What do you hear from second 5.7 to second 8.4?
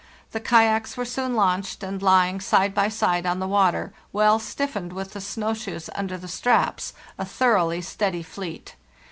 under the straps,* a thoroughly steady